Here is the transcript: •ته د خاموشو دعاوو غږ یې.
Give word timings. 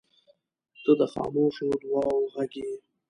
•ته 0.83 0.91
د 0.99 1.01
خاموشو 1.13 1.67
دعاوو 1.81 2.31
غږ 2.33 2.53
یې. 2.63 2.73